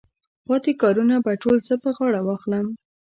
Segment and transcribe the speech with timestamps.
[0.47, 2.65] پاتې کارونه به ټول زه پر غاړه واخلم.